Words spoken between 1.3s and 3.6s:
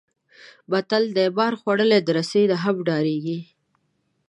مار خوړلی د رسۍ نه هم ډارېږي.